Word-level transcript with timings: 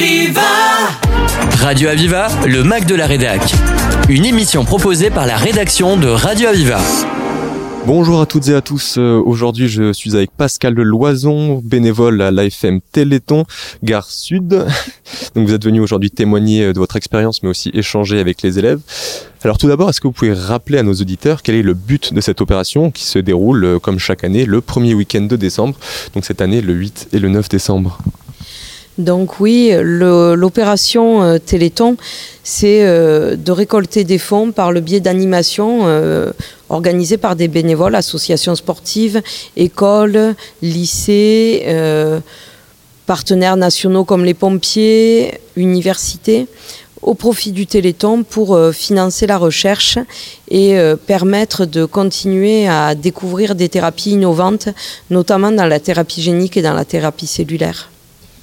Aviva 0.00 0.40
Radio 1.58 1.90
Aviva, 1.90 2.28
le 2.46 2.64
Mac 2.64 2.86
de 2.86 2.94
la 2.94 3.06
Rédac. 3.06 3.42
Une 4.08 4.24
émission 4.24 4.64
proposée 4.64 5.10
par 5.10 5.26
la 5.26 5.36
rédaction 5.36 5.98
de 5.98 6.08
Radio 6.08 6.48
Aviva. 6.48 6.80
Bonjour 7.86 8.22
à 8.22 8.24
toutes 8.24 8.48
et 8.48 8.54
à 8.54 8.62
tous. 8.62 8.96
Euh, 8.96 9.20
Aujourd'hui, 9.22 9.68
je 9.68 9.92
suis 9.92 10.16
avec 10.16 10.30
Pascal 10.30 10.72
Loison, 10.72 11.60
bénévole 11.62 12.22
à 12.22 12.30
l'AFM 12.30 12.80
Téléthon, 12.92 13.44
Gare 13.82 14.10
Sud. 14.10 14.48
Donc, 15.34 15.46
vous 15.46 15.52
êtes 15.52 15.64
venu 15.64 15.80
aujourd'hui 15.80 16.10
témoigner 16.10 16.64
euh, 16.64 16.72
de 16.72 16.78
votre 16.78 16.96
expérience, 16.96 17.42
mais 17.42 17.50
aussi 17.50 17.70
échanger 17.74 18.20
avec 18.20 18.40
les 18.40 18.58
élèves. 18.58 18.80
Alors, 19.44 19.58
tout 19.58 19.68
d'abord, 19.68 19.90
est-ce 19.90 20.00
que 20.00 20.08
vous 20.08 20.12
pouvez 20.12 20.32
rappeler 20.32 20.78
à 20.78 20.82
nos 20.82 20.94
auditeurs 20.94 21.42
quel 21.42 21.56
est 21.56 21.62
le 21.62 21.74
but 21.74 22.14
de 22.14 22.22
cette 22.22 22.40
opération 22.40 22.90
qui 22.90 23.04
se 23.04 23.18
déroule, 23.18 23.64
euh, 23.64 23.78
comme 23.78 23.98
chaque 23.98 24.24
année, 24.24 24.46
le 24.46 24.62
premier 24.62 24.94
week-end 24.94 25.22
de 25.22 25.36
décembre 25.36 25.76
Donc, 26.14 26.24
cette 26.24 26.40
année, 26.40 26.62
le 26.62 26.72
8 26.72 27.08
et 27.12 27.18
le 27.18 27.28
9 27.28 27.50
décembre? 27.50 27.98
Donc 28.98 29.40
oui, 29.40 29.72
l'opération 29.80 31.22
euh, 31.22 31.38
Téléthon, 31.38 31.96
c'est 32.42 32.82
euh, 32.82 33.36
de 33.36 33.52
récolter 33.52 34.04
des 34.04 34.18
fonds 34.18 34.52
par 34.52 34.72
le 34.72 34.80
biais 34.80 35.00
d'animations 35.00 35.82
euh, 35.84 36.32
organisées 36.68 37.16
par 37.16 37.36
des 37.36 37.48
bénévoles, 37.48 37.94
associations 37.94 38.54
sportives, 38.54 39.22
écoles, 39.56 40.34
lycées, 40.60 41.64
partenaires 43.06 43.56
nationaux 43.56 44.04
comme 44.04 44.24
les 44.24 44.34
pompiers, 44.34 45.40
universités 45.56 46.46
au 47.02 47.14
profit 47.14 47.50
du 47.50 47.66
Téléthon 47.66 48.22
pour 48.22 48.58
financer 48.72 49.26
la 49.26 49.38
recherche 49.38 49.98
et 50.50 50.76
permettre 51.06 51.64
de 51.64 51.86
continuer 51.86 52.68
à 52.68 52.94
découvrir 52.94 53.54
des 53.54 53.68
thérapies 53.68 54.10
innovantes, 54.10 54.68
notamment 55.08 55.50
dans 55.50 55.66
la 55.66 55.80
thérapie 55.80 56.22
génique 56.22 56.56
et 56.56 56.62
dans 56.62 56.74
la 56.74 56.84
thérapie 56.84 57.26
cellulaire. 57.26 57.90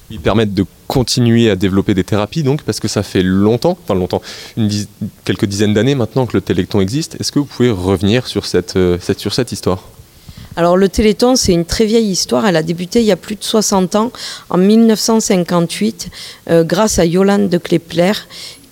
Ils 0.09 0.19
permettent 0.19 0.53
de 0.53 0.65
continuer 0.87 1.49
à 1.49 1.55
développer 1.55 1.93
des 1.93 2.03
thérapies, 2.03 2.43
donc, 2.43 2.63
parce 2.63 2.79
que 2.79 2.87
ça 2.87 3.03
fait 3.03 3.23
longtemps, 3.23 3.77
enfin 3.83 3.93
longtemps, 3.93 4.21
quelques 5.25 5.45
dizaines 5.45 5.73
d'années 5.73 5.95
maintenant 5.95 6.25
que 6.25 6.37
le 6.37 6.41
Téléthon 6.41 6.79
existe. 6.79 7.17
Est-ce 7.19 7.31
que 7.31 7.39
vous 7.39 7.45
pouvez 7.45 7.69
revenir 7.69 8.27
sur 8.27 8.45
cette, 8.45 8.77
euh, 8.77 8.97
sur 9.17 9.33
cette 9.33 9.51
histoire? 9.51 9.83
Alors 10.57 10.75
le 10.75 10.89
Téléthon, 10.89 11.35
c'est 11.35 11.53
une 11.53 11.65
très 11.65 11.85
vieille 11.85 12.09
histoire. 12.09 12.47
Elle 12.47 12.55
a 12.55 12.63
débuté 12.63 12.99
il 12.99 13.05
y 13.05 13.11
a 13.11 13.15
plus 13.15 13.35
de 13.35 13.43
60 13.43 13.95
ans, 13.95 14.11
en 14.49 14.57
1958, 14.57 16.09
euh, 16.49 16.63
grâce 16.63 16.97
à 16.97 17.05
Yolande 17.05 17.47
de 17.47 17.59
Klepler, 17.59 18.13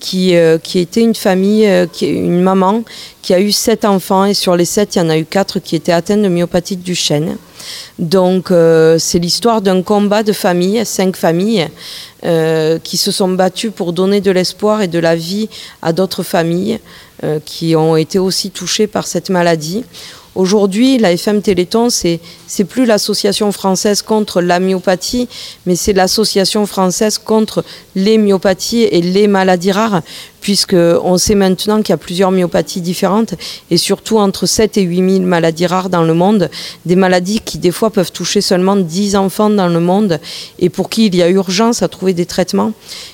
qui, 0.06 0.36
euh, 0.36 0.60
qui 0.60 0.78
était 0.78 1.02
une 1.02 1.16
famille, 1.16 1.66
euh, 1.66 1.88
qui, 1.92 2.06
une 2.06 2.42
maman 2.42 2.84
qui 3.24 3.34
a 3.34 3.40
eu 3.40 3.52
sept 3.52 3.86
enfants 3.86 4.26
et 4.26 4.36
sur 4.36 4.56
les 4.56 4.66
sept, 4.66 4.96
il 4.96 5.00
y 5.00 5.02
en 5.02 5.10
a 5.10 5.18
eu 5.18 5.26
quatre 5.26 5.58
qui 5.58 5.76
étaient 5.76 5.92
atteints 5.92 6.18
de 6.18 6.28
myopathe 6.28 6.74
du 6.74 6.94
chêne. 6.94 7.38
Donc 7.98 8.52
euh, 8.52 9.00
c'est 9.00 9.18
l'histoire 9.18 9.64
d'un 9.64 9.82
combat 9.82 10.22
de 10.22 10.32
famille, 10.32 10.86
cinq 10.86 11.16
familles, 11.16 11.68
qui 12.84 12.98
se 12.98 13.12
sont 13.12 13.30
battues 13.30 13.70
pour 13.70 13.94
donner 13.94 14.20
de 14.20 14.32
l'espoir 14.32 14.82
et 14.82 14.88
de 14.88 14.98
la 14.98 15.16
vie 15.16 15.48
à 15.84 15.94
d'autres 15.94 16.24
familles 16.24 16.80
qui 17.46 17.76
ont 17.76 17.96
été 17.96 18.18
aussi 18.18 18.50
touchées 18.50 18.88
par 18.88 19.06
cette 19.06 19.30
maladie. 19.30 19.84
Aujourd'hui, 20.36 20.98
la 20.98 21.14
FM 21.14 21.42
Téléthon, 21.42 21.88
c'est 21.90 22.20
plus 22.68 22.86
l'association 22.86 23.54
française 23.54 24.02
contre 24.02 24.42
la 24.42 24.60
myopathie, 24.60 25.30
mais 25.66 25.78
c'est 25.78 25.94
l'association 25.94 26.66
française 26.66 27.18
contre 27.18 27.64
les 27.96 28.18
myopathies 28.18 28.84
et 28.84 29.02
les 29.02 29.28
maladies 29.28 29.72
rares, 29.72 30.02
puisque 30.42 30.76
on 30.76 31.18
sait 31.18 31.36
maintenant 31.36 31.78
qu'il 31.82 31.92
y 31.92 31.94
a 31.94 31.98
plusieurs 31.98 32.32
myopathies 32.32 32.82
différentes 32.82 33.36
et 33.72 33.78
surtout 33.78 34.18
entre 34.18 34.46
7 34.46 34.78
et 34.78 34.82
8 34.82 35.10
000 35.20 35.26
maladies 35.26 35.68
rares 35.68 35.90
dans 35.90 36.04
le 36.04 36.14
monde, 36.14 36.50
des 36.86 36.98
maladies 36.98 37.40
qui 37.40 37.58
des 37.58 37.72
fois 37.72 37.90
peuvent 37.90 38.12
toucher 38.12 38.42
seulement 38.42 38.76
10 38.76 39.16
enfants 39.16 39.50
dans 39.50 39.70
le 39.70 39.80
monde 39.80 40.20
et 40.60 40.68
pour 40.68 40.90
qui 40.90 41.06
il 41.06 41.16
y 41.16 41.24
a 41.24 41.30
urgence 41.30 41.82
à 41.82 41.88
trouver 41.88 42.14
des 42.14 42.26
traitements. 42.26 42.74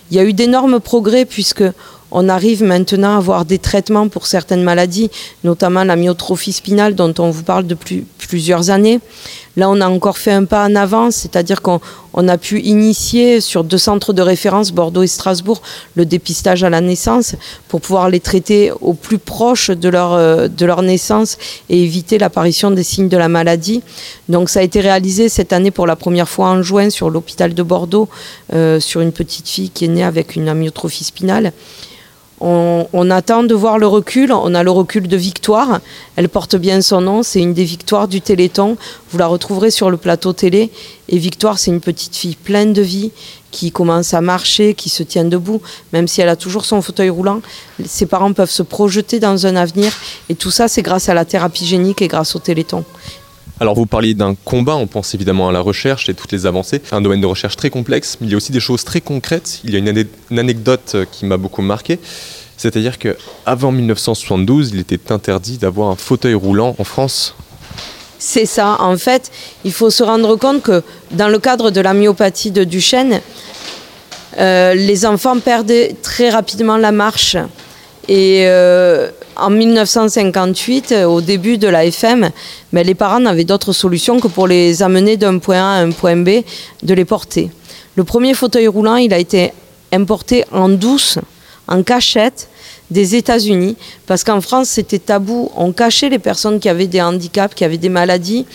Il 0.09 0.17
y 0.17 0.19
a 0.19 0.23
eu 0.23 0.33
d'énormes 0.33 0.79
progrès 0.79 1.25
puisque 1.25 1.63
on 2.11 2.29
arrive 2.29 2.63
maintenant 2.63 3.15
à 3.15 3.17
avoir 3.17 3.45
des 3.45 3.59
traitements 3.59 4.07
pour 4.07 4.27
certaines 4.27 4.63
maladies, 4.63 5.09
notamment 5.43 5.83
la 5.83 5.95
myotrophie 5.95 6.53
spinale 6.53 6.95
dont 6.95 7.13
on 7.19 7.29
vous 7.29 7.43
parle 7.43 7.65
depuis 7.65 8.05
plusieurs 8.17 8.69
années. 8.69 8.99
Là, 9.57 9.69
on 9.69 9.81
a 9.81 9.87
encore 9.87 10.17
fait 10.17 10.31
un 10.31 10.45
pas 10.45 10.65
en 10.65 10.75
avant, 10.75 11.11
c'est-à-dire 11.11 11.61
qu'on 11.61 11.81
on 12.13 12.29
a 12.29 12.37
pu 12.37 12.61
initier 12.61 13.41
sur 13.41 13.65
deux 13.65 13.77
centres 13.77 14.13
de 14.13 14.21
référence, 14.21 14.71
Bordeaux 14.71 15.03
et 15.03 15.07
Strasbourg, 15.07 15.61
le 15.95 16.05
dépistage 16.05 16.63
à 16.63 16.69
la 16.69 16.79
naissance 16.79 17.35
pour 17.67 17.81
pouvoir 17.81 18.09
les 18.09 18.21
traiter 18.21 18.71
au 18.79 18.93
plus 18.93 19.17
proche 19.17 19.69
de 19.69 19.89
leur, 19.89 20.13
euh, 20.13 20.47
de 20.47 20.65
leur 20.65 20.81
naissance 20.81 21.37
et 21.69 21.83
éviter 21.83 22.17
l'apparition 22.17 22.71
des 22.71 22.83
signes 22.83 23.09
de 23.09 23.17
la 23.17 23.27
maladie. 23.27 23.83
Donc 24.29 24.49
ça 24.49 24.61
a 24.61 24.63
été 24.63 24.79
réalisé 24.79 25.27
cette 25.27 25.51
année 25.51 25.71
pour 25.71 25.85
la 25.85 25.97
première 25.97 26.29
fois 26.29 26.47
en 26.47 26.61
juin 26.61 26.89
sur 26.89 27.09
l'hôpital 27.09 27.53
de 27.53 27.63
Bordeaux, 27.63 28.07
euh, 28.53 28.79
sur 28.79 29.01
une 29.01 29.11
petite 29.11 29.49
fille 29.49 29.69
qui 29.69 29.83
est 29.83 29.89
née 29.89 30.03
avec 30.03 30.37
une 30.37 30.47
amyotrophie 30.47 31.03
spinale. 31.03 31.51
On, 32.43 33.11
attend 33.11 33.43
de 33.43 33.53
voir 33.53 33.77
le 33.77 33.85
recul. 33.85 34.31
On 34.31 34.55
a 34.55 34.63
le 34.63 34.71
recul 34.71 35.07
de 35.07 35.15
Victoire. 35.15 35.79
Elle 36.15 36.27
porte 36.27 36.55
bien 36.55 36.81
son 36.81 36.99
nom. 36.99 37.21
C'est 37.21 37.39
une 37.39 37.53
des 37.53 37.63
victoires 37.63 38.07
du 38.07 38.19
Téléthon. 38.19 38.77
Vous 39.11 39.17
la 39.19 39.27
retrouverez 39.27 39.69
sur 39.69 39.91
le 39.91 39.97
plateau 39.97 40.33
télé. 40.33 40.71
Et 41.07 41.19
Victoire, 41.19 41.59
c'est 41.59 41.69
une 41.69 41.81
petite 41.81 42.15
fille 42.15 42.35
pleine 42.35 42.73
de 42.73 42.81
vie 42.81 43.11
qui 43.51 43.71
commence 43.71 44.15
à 44.15 44.21
marcher, 44.21 44.73
qui 44.73 44.89
se 44.89 45.03
tient 45.03 45.25
debout, 45.25 45.61
même 45.93 46.07
si 46.07 46.21
elle 46.21 46.29
a 46.29 46.35
toujours 46.35 46.65
son 46.65 46.81
fauteuil 46.81 47.09
roulant. 47.09 47.41
Ses 47.85 48.07
parents 48.07 48.33
peuvent 48.33 48.49
se 48.49 48.63
projeter 48.63 49.19
dans 49.19 49.45
un 49.45 49.55
avenir. 49.55 49.93
Et 50.29 50.35
tout 50.35 50.51
ça, 50.51 50.67
c'est 50.67 50.81
grâce 50.81 51.09
à 51.09 51.13
la 51.13 51.25
thérapie 51.25 51.67
génique 51.67 52.01
et 52.01 52.07
grâce 52.07 52.35
au 52.35 52.39
Téléthon. 52.39 52.83
Alors 53.59 53.75
vous 53.75 53.85
parliez 53.85 54.13
d'un 54.15 54.33
combat, 54.43 54.75
on 54.75 54.87
pense 54.87 55.13
évidemment 55.13 55.49
à 55.49 55.51
la 55.51 55.59
recherche 55.61 56.09
et 56.09 56.13
toutes 56.15 56.31
les 56.31 56.45
avancées. 56.47 56.81
Un 56.91 57.01
domaine 57.01 57.21
de 57.21 57.27
recherche 57.27 57.55
très 57.55 57.69
complexe, 57.69 58.17
mais 58.19 58.27
il 58.27 58.31
y 58.31 58.33
a 58.33 58.37
aussi 58.37 58.51
des 58.51 58.59
choses 58.59 58.83
très 58.83 59.01
concrètes. 59.01 59.59
Il 59.63 59.71
y 59.71 59.75
a 59.75 59.79
une, 59.79 59.87
ane- 59.89 60.07
une 60.31 60.39
anecdote 60.39 60.91
euh, 60.95 61.05
qui 61.11 61.25
m'a 61.25 61.37
beaucoup 61.37 61.61
marqué. 61.61 61.99
C'est-à-dire 62.57 62.97
qu'avant 62.97 63.71
1972, 63.71 64.71
il 64.73 64.79
était 64.79 65.11
interdit 65.11 65.57
d'avoir 65.57 65.89
un 65.89 65.95
fauteuil 65.95 66.33
roulant 66.33 66.75
en 66.79 66.83
France. 66.83 67.35
C'est 68.19 68.45
ça. 68.45 68.77
En 68.81 68.97
fait, 68.97 69.31
il 69.65 69.71
faut 69.73 69.89
se 69.89 70.03
rendre 70.03 70.35
compte 70.35 70.61
que 70.61 70.83
dans 71.11 71.27
le 71.27 71.39
cadre 71.39 71.71
de 71.71 71.81
la 71.81 71.93
myopathie 71.93 72.51
de 72.51 72.63
Duchenne, 72.63 73.19
euh, 74.37 74.73
les 74.75 75.05
enfants 75.05 75.39
perdaient 75.39 75.95
très 76.01 76.29
rapidement 76.29 76.77
la 76.77 76.91
marche. 76.91 77.35
Et 78.07 78.43
euh, 78.47 79.09
en 79.35 79.49
1958, 79.49 80.91
euh, 80.91 81.05
au 81.05 81.21
début 81.21 81.57
de 81.57 81.67
la 81.67 81.85
FM, 81.85 82.31
ben, 82.73 82.85
les 82.85 82.95
parents 82.95 83.19
n'avaient 83.19 83.43
d'autre 83.43 83.73
solution 83.73 84.19
que 84.19 84.27
pour 84.27 84.47
les 84.47 84.81
amener 84.81 85.17
d'un 85.17 85.37
point 85.37 85.57
A 85.57 85.79
à 85.79 85.81
un 85.81 85.91
point 85.91 86.17
B, 86.17 86.43
de 86.83 86.93
les 86.93 87.05
porter. 87.05 87.51
Le 87.95 88.03
premier 88.03 88.33
fauteuil 88.33 88.67
roulant, 88.67 88.95
il 88.95 89.13
a 89.13 89.19
été 89.19 89.53
importé 89.91 90.45
en 90.51 90.69
douce, 90.69 91.19
en 91.67 91.83
cachette, 91.83 92.49
des 92.89 93.15
États-Unis, 93.15 93.77
parce 94.05 94.23
qu'en 94.23 94.41
France, 94.41 94.69
c'était 94.69 94.99
tabou. 94.99 95.49
On 95.55 95.71
cachait 95.71 96.09
les 96.09 96.19
personnes 96.19 96.59
qui 96.59 96.69
avaient 96.69 96.87
des 96.87 97.01
handicaps, 97.01 97.55
qui 97.55 97.63
avaient 97.63 97.77
des 97.77 97.89
maladies. 97.89 98.45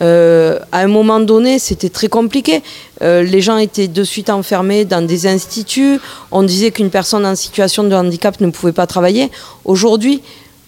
Euh, 0.00 0.58
à 0.72 0.80
un 0.80 0.86
moment 0.86 1.20
donné, 1.20 1.58
c'était 1.58 1.90
très 1.90 2.08
compliqué. 2.08 2.62
Euh, 3.02 3.22
les 3.22 3.40
gens 3.40 3.58
étaient 3.58 3.88
de 3.88 4.04
suite 4.04 4.30
enfermés 4.30 4.84
dans 4.84 5.04
des 5.04 5.26
instituts. 5.26 5.98
On 6.30 6.42
disait 6.42 6.70
qu'une 6.70 6.90
personne 6.90 7.26
en 7.26 7.34
situation 7.34 7.84
de 7.84 7.94
handicap 7.94 8.40
ne 8.40 8.50
pouvait 8.50 8.72
pas 8.72 8.86
travailler. 8.86 9.30
Aujourd'hui, 9.64 10.22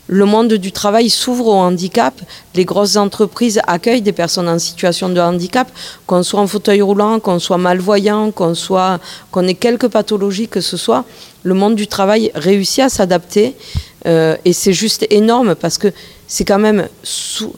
le 0.07 0.27
monde 0.27 0.53
du 0.53 0.71
travail 0.71 1.09
s'ouvre 1.09 1.47
au 1.47 1.55
handicap. 1.55 2.15
Les 2.55 2.67
grosses 2.67 2.97
entreprises 2.97 3.61
accueillent 3.67 4.03
des 4.03 4.13
personnes 4.13 4.49
en 4.49 4.59
situation 4.59 5.09
de 5.09 5.21
handicap, 5.21 5.71
qu'on 6.07 6.23
soit 6.23 6.41
en 6.41 6.47
fauteuil 6.47 6.83
roulant, 6.83 7.21
qu'on 7.21 7.39
soit 7.39 7.57
malvoyant, 7.57 8.31
qu'on 8.31 8.55
soit, 8.55 9.01
qu'on 9.31 9.47
ait 9.49 9.55
quelque 9.55 9.87
pathologie 9.87 10.49
que 10.49 10.61
ce 10.61 10.77
soit. 10.77 11.05
Le 11.43 11.55
monde 11.55 11.75
du 11.75 11.87
travail 11.87 12.31
réussit 12.35 12.81
à 12.81 12.89
s'adapter 12.91 13.55
euh, 14.07 14.37
et 14.45 14.53
c'est 14.53 14.75
juste 14.75 15.07
énorme 15.09 15.55
parce 15.55 15.79
que 15.79 15.89
c'est 16.27 16.45
quand 16.45 16.59
même 16.59 16.87
sous, 17.03 17.55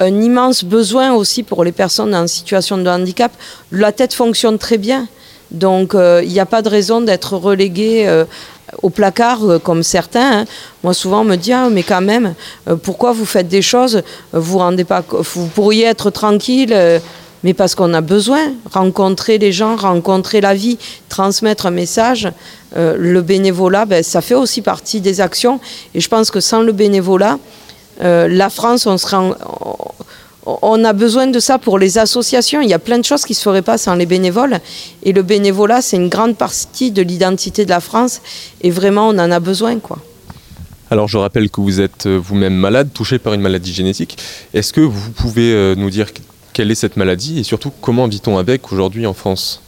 un 0.00 0.20
immense 0.20 0.64
besoin 0.64 1.12
aussi 1.12 1.42
pour 1.42 1.64
les 1.64 1.72
personnes 1.72 2.14
en 2.14 2.26
situation 2.26 2.78
de 2.78 2.88
handicap. 2.88 3.32
La 3.70 3.92
tête 3.92 4.14
fonctionne 4.14 4.58
très 4.58 4.78
bien, 4.78 5.06
donc 5.50 5.94
euh, 5.94 6.22
il 6.24 6.30
n'y 6.32 6.40
a 6.40 6.46
pas 6.46 6.62
de 6.62 6.68
raison 6.68 7.00
d'être 7.00 7.36
relégué 7.36 8.06
euh, 8.08 8.24
au 8.82 8.90
placard 8.90 9.44
euh, 9.44 9.58
comme 9.58 9.82
certains. 9.82 10.40
hein. 10.40 10.44
Moi, 10.82 10.94
souvent, 10.94 11.20
on 11.20 11.24
me 11.24 11.36
dit 11.36 11.52
ah, 11.52 11.68
mais 11.70 11.82
quand 11.82 12.00
même, 12.00 12.34
pourquoi 12.82 13.12
vous 13.12 13.24
faites 13.24 13.48
des 13.48 13.62
choses 13.62 14.02
Vous 14.32 14.58
rendez 14.58 14.84
pas, 14.84 15.04
vous 15.08 15.46
pourriez 15.48 15.84
être 15.84 16.10
tranquille. 16.10 16.74
mais 17.44 17.54
parce 17.54 17.74
qu'on 17.74 17.94
a 17.94 18.00
besoin, 18.00 18.52
rencontrer 18.72 19.38
les 19.38 19.52
gens, 19.52 19.76
rencontrer 19.76 20.40
la 20.40 20.54
vie, 20.54 20.78
transmettre 21.08 21.66
un 21.66 21.70
message. 21.70 22.28
Le 22.76 23.20
bénévolat, 23.20 23.84
ben, 23.84 24.02
ça 24.02 24.20
fait 24.20 24.34
aussi 24.34 24.60
partie 24.60 25.00
des 25.00 25.20
actions. 25.20 25.60
Et 25.94 26.00
je 26.00 26.08
pense 26.08 26.30
que 26.30 26.40
sans 26.40 26.62
le 26.62 26.72
bénévolat, 26.72 27.38
euh, 28.02 28.28
la 28.28 28.50
France, 28.50 28.86
on, 28.86 28.96
on- 29.12 29.76
on 30.46 30.84
a 30.84 30.92
besoin 30.92 31.26
de 31.26 31.40
ça 31.40 31.58
pour 31.58 31.78
les 31.78 31.96
associations. 31.96 32.60
Il 32.60 32.68
y 32.68 32.74
a 32.74 32.78
plein 32.78 32.98
de 32.98 33.04
choses 33.04 33.24
qui 33.24 33.32
ne 33.32 33.36
se 33.36 33.42
feraient 33.42 33.62
pas 33.62 33.78
sans 33.78 33.94
les 33.94 34.04
bénévoles. 34.04 34.60
Et 35.02 35.12
le 35.12 35.22
bénévolat, 35.22 35.80
c'est 35.80 35.96
une 35.96 36.10
grande 36.10 36.36
partie 36.36 36.90
de 36.90 37.00
l'identité 37.00 37.64
de 37.64 37.70
la 37.70 37.80
France. 37.80 38.20
Et 38.60 38.70
vraiment, 38.70 39.08
on 39.08 39.18
en 39.18 39.30
a 39.30 39.40
besoin. 39.40 39.78
quoi. 39.78 39.98
Alors 40.90 41.08
je 41.08 41.16
rappelle 41.16 41.48
que 41.48 41.62
vous 41.62 41.80
êtes 41.80 42.04
euh, 42.06 42.20
vous-même 42.22 42.54
malade, 42.54 42.90
touché 42.92 43.18
par 43.18 43.32
une 43.32 43.40
maladie 43.40 43.72
génétique. 43.72 44.18
Est-ce 44.52 44.72
que 44.74 44.82
vous 44.82 45.10
pouvez 45.12 45.52
euh, 45.54 45.74
nous 45.76 45.88
dire 45.88 46.08
quelle 46.52 46.70
est 46.70 46.74
cette 46.76 46.96
maladie 46.98 47.38
et 47.40 47.42
surtout 47.42 47.72
comment 47.80 48.06
vit-on 48.06 48.36
avec 48.36 48.70
aujourd'hui 48.70 49.06
en 49.06 49.14
France? 49.14 49.62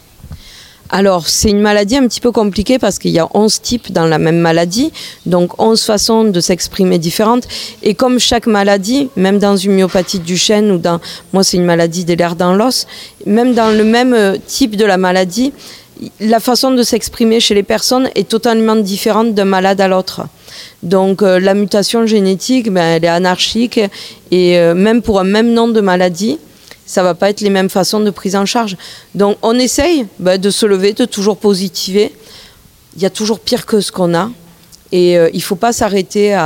Alors, 0.91 1.27
c'est 1.29 1.51
une 1.51 1.61
maladie 1.61 1.97
un 1.97 2.07
petit 2.07 2.21
peu 2.21 2.31
compliquée 2.31 2.79
parce 2.79 2.99
qu'il 2.99 3.11
y 3.11 3.19
a 3.19 3.29
11 3.35 3.61
types 3.61 3.93
dans 3.93 4.07
la 4.07 4.19
même 4.19 4.39
maladie, 4.39 4.93
donc 5.25 5.61
11 5.61 5.83
façons 5.83 6.25
de 6.25 6.41
s'exprimer 6.41 6.99
différentes. 6.99 7.49
Et 7.83 7.95
comme 7.95 8.19
chaque 8.19 8.47
maladie, 8.47 9.09
même 9.17 9.39
dans 9.39 9.57
une 9.57 9.73
myopathie 9.73 10.21
du 10.21 10.37
chêne 10.37 10.71
ou 10.71 10.79
dans, 10.79 11.01
moi 11.33 11.43
c'est 11.43 11.57
une 11.57 11.65
maladie 11.65 12.05
des 12.05 12.15
lèvres 12.17 12.37
dans 12.37 12.55
l'os, 12.55 12.87
même 13.27 13.55
dans 13.55 13.71
le 13.71 13.85
même 13.85 14.15
euh, 14.15 14.37
type 14.47 14.77
de 14.77 14.85
la 14.85 14.97
maladie, 14.97 15.53
la 16.21 16.41
façon 16.41 16.71
de 16.73 16.83
s'exprimer 16.83 17.41
chez 17.41 17.55
les 17.55 17.63
personnes 17.63 18.11
est 18.15 18.29
totalement 18.29 18.77
différente 18.77 19.35
d'un 19.35 19.47
malade 19.47 19.81
à 19.81 19.89
l'autre. 19.89 20.23
Donc 20.83 21.23
euh, 21.23 21.41
la 21.41 21.55
mutation 21.55 22.07
génétique, 22.07 22.71
ben, 22.71 22.97
elle 22.97 23.05
est 23.05 23.09
anarchique 23.09 23.81
et 24.31 24.59
euh, 24.59 24.75
même 24.75 25.03
pour 25.03 25.21
un 25.21 25.25
même 25.25 25.53
nom 25.53 25.69
de 25.69 25.81
maladie, 25.81 26.39
ça 26.87 27.03
va 27.03 27.15
pas 27.15 27.31
être 27.31 27.41
les 27.41 27.51
mêmes 27.51 27.69
façons 27.69 28.01
de 28.01 28.11
prise 28.11 28.37
en 28.37 28.47
charge. 28.47 28.77
Donc 29.15 29.37
on 29.43 29.59
essaye 29.59 30.07
ben, 30.19 30.41
de 30.41 30.51
se 30.51 30.65
lever, 30.65 30.93
de 30.93 31.05
toujours 31.05 31.37
positiver. 31.37 32.13
Il 32.97 33.03
y 33.03 33.07
a 33.07 33.11
toujours 33.11 33.41
pire 33.41 33.67
que 33.67 33.81
ce 33.81 33.93
qu'on 33.93 34.15
a. 34.15 34.31
Et 34.93 35.19
euh, 35.19 35.29
il 35.35 35.43
faut 35.43 35.57
pas 35.57 35.73
s'arrêter 35.73 36.39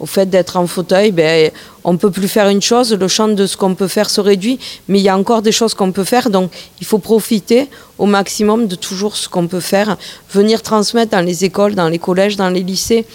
au 0.00 0.06
fait 0.06 0.28
d'être 0.28 0.56
en 0.56 0.66
fauteuil. 0.66 1.12
Ben, 1.12 1.50
on 1.84 1.96
peut 1.96 2.10
plus 2.10 2.28
faire 2.28 2.48
une 2.48 2.60
chose, 2.60 2.92
le 2.92 3.08
champ 3.08 3.28
de 3.28 3.46
ce 3.46 3.56
qu'on 3.56 3.74
peut 3.74 3.88
faire 3.88 4.10
se 4.10 4.20
réduit, 4.20 4.58
mais 4.88 4.98
il 4.98 5.02
y 5.02 5.08
a 5.08 5.16
encore 5.16 5.40
des 5.40 5.52
choses 5.52 5.74
qu'on 5.74 5.92
peut 5.92 6.04
faire. 6.04 6.30
Donc 6.30 6.50
il 6.80 6.86
faut 6.86 6.98
profiter 6.98 7.68
au 7.98 8.06
maximum 8.06 8.66
de 8.66 8.74
toujours 8.74 9.16
ce 9.16 9.28
qu'on 9.28 9.46
peut 9.46 9.60
faire, 9.60 9.96
venir 10.32 10.62
transmettre 10.62 11.12
dans 11.12 11.24
les 11.24 11.44
écoles, 11.44 11.74
dans 11.74 11.88
les 11.88 11.98
collèges, 11.98 12.36
dans 12.36 12.50
les 12.50 12.62
lycées. 12.62 13.06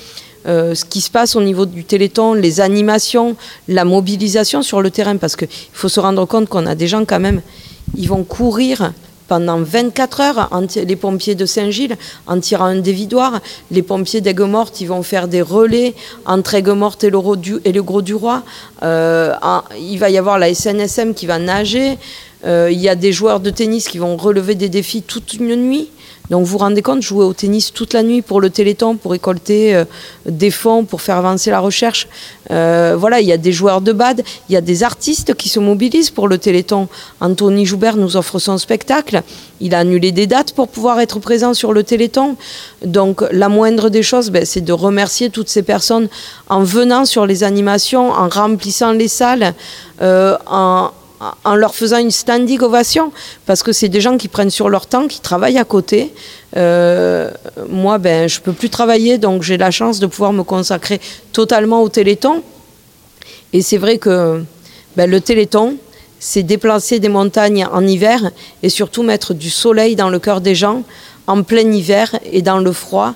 Euh, 0.48 0.76
ce 0.76 0.86
qui 0.86 1.02
se 1.02 1.10
passe 1.10 1.36
au 1.36 1.42
niveau 1.42 1.66
du 1.66 1.84
téléthon, 1.84 2.34
les 2.34 2.62
animations, 2.62 3.36
la 3.68 3.86
mobilisation 3.86 4.62
sur 4.62 4.82
le 4.82 4.92
terrain, 4.92 5.18
parce 5.18 5.36
qu'il 5.36 5.48
faut 5.74 5.90
se 5.90 6.00
rendre 6.00 6.26
compte 6.26 6.50
qu'on 6.50 6.66
a 6.66 6.76
des 6.76 6.88
gens 6.88 7.06
quand 7.06 7.20
même, 7.20 7.42
ils 7.98 8.08
vont 8.08 8.24
courir 8.24 8.94
pendant 9.28 9.60
24 9.60 10.22
heures, 10.22 10.50
les 10.76 10.96
pompiers 10.96 11.36
de 11.36 11.46
Saint-Gilles, 11.46 11.98
en 12.28 12.40
tirant 12.40 12.66
un 12.66 12.78
dévidoir. 12.78 13.42
Les 13.72 13.82
pompiers 13.82 14.22
d'Aigues-Mortes, 14.22 14.82
ils 14.82 14.88
vont 14.88 15.04
faire 15.04 15.28
des 15.28 15.42
relais 15.42 15.96
entre 16.26 16.54
Aigues-Mortes 16.54 17.04
et, 17.04 17.10
le 17.10 17.82
Gros 17.82 18.02
du 18.02 18.14
Roi. 18.14 18.44
Euh, 18.84 19.34
il 19.80 19.98
va 19.98 20.10
y 20.10 20.18
avoir 20.18 20.38
la 20.38 20.54
SNSM 20.54 21.14
qui 21.14 21.26
va 21.26 21.40
nager. 21.40 21.98
Euh, 22.46 22.70
il 22.72 22.80
y 22.80 22.90
a 22.90 22.96
des 22.96 23.12
joueurs 23.12 23.40
de 23.40 23.50
tennis 23.50 23.88
qui 23.88 23.98
vont 23.98 24.18
relever 24.18 24.54
des 24.54 24.70
défis 24.70 25.02
toute 25.02 25.34
une 25.34 25.56
nuit. 25.56 25.90
Donc 26.30 26.42
vous 26.42 26.52
vous 26.52 26.58
rendez 26.58 26.82
compte, 26.82 27.02
jouer 27.02 27.26
au 27.26 27.34
tennis 27.34 27.72
toute 27.74 27.94
la 27.94 28.04
nuit 28.04 28.22
pour 28.22 28.42
le 28.42 28.50
Téléthon, 28.50 28.96
pour 28.96 29.12
récolter 29.12 29.76
euh, 29.76 29.86
des 30.26 30.52
fonds, 30.52 30.86
pour 30.86 31.02
faire 31.02 31.18
avancer 31.18 31.52
la 31.52 31.60
recherche. 31.60 32.08
Euh, 32.52 32.96
voilà, 32.98 33.22
il 33.22 33.28
y 33.28 33.32
a 33.32 33.38
des 33.38 33.52
joueurs 33.52 33.82
de 33.82 33.92
bad, 33.92 34.24
il 34.50 34.54
y 34.54 34.56
a 34.56 34.62
des 34.62 34.84
artistes 34.84 35.36
qui 35.36 35.50
se 35.50 35.60
mobilisent 35.60 36.10
pour 36.10 36.28
le 36.28 36.38
Téléthon. 36.38 36.88
Anthony 37.22 37.66
Joubert 37.66 37.98
nous 37.98 38.18
offre 38.18 38.40
son 38.40 38.58
spectacle. 38.58 39.22
Il 39.62 39.74
a 39.74 39.80
annulé 39.80 40.12
des 40.12 40.28
dates 40.28 40.54
pour 40.54 40.68
pouvoir 40.68 41.00
être 41.00 41.20
présent 41.20 41.54
sur 41.54 41.74
le 41.74 41.84
Téléthon. 41.84 42.36
Donc 42.86 43.24
la 43.32 43.50
moindre 43.50 43.90
des 43.90 44.04
choses, 44.04 44.30
ben, 44.32 44.46
c'est 44.46 44.62
de 44.62 44.74
remercier 44.74 45.30
toutes 45.30 45.50
ces 45.50 45.64
personnes 45.64 46.08
en 46.50 46.64
venant 46.64 47.06
sur 47.06 47.26
les 47.26 47.44
animations, 47.44 48.12
en 48.12 48.30
remplissant 48.30 48.92
les 48.92 49.08
salles, 49.08 49.54
euh, 50.02 50.38
en 50.48 50.92
en 51.44 51.56
leur 51.56 51.76
faisant 51.76 51.98
une 51.98 52.12
standing 52.12 52.60
ovation, 52.62 53.12
parce 53.46 53.64
que 53.64 53.72
c'est 53.72 53.90
des 53.90 54.02
gens 54.02 54.18
qui 54.18 54.28
prennent 54.28 54.50
sur 54.50 54.70
leur 54.70 54.88
temps, 54.88 55.08
qui 55.08 55.22
travaillent 55.22 55.58
à 55.58 55.64
côté. 55.64 56.14
Euh, 56.58 57.32
moi, 57.70 57.98
ben, 57.98 58.28
je 58.28 58.40
peux 58.40 58.54
plus 58.54 58.70
travailler, 58.70 59.18
donc 59.18 59.44
j'ai 59.44 59.58
la 59.58 59.72
chance 59.72 60.00
de 60.00 60.08
pouvoir 60.08 60.34
me 60.34 60.44
consacrer 60.44 61.00
totalement 61.32 61.82
au 61.82 61.90
Téléthon. 61.90 62.44
Et 63.54 63.62
c'est 63.62 63.78
vrai 63.78 63.98
que 63.98 64.44
ben, 64.96 65.10
le 65.10 65.22
Téléthon, 65.22 65.78
c'est 66.20 66.44
déplacer 66.44 67.00
des 67.00 67.10
montagnes 67.10 67.68
en 67.72 67.86
hiver 67.86 68.32
et 68.64 68.70
surtout 68.70 69.04
mettre 69.04 69.34
du 69.34 69.50
soleil 69.50 69.96
dans 69.96 70.10
le 70.10 70.20
cœur 70.20 70.42
des 70.42 70.56
gens 70.56 70.84
en 71.28 71.44
plein 71.44 71.72
hiver 71.72 72.18
et 72.32 72.42
dans 72.42 72.60
le 72.60 72.72
froid. 72.72 73.14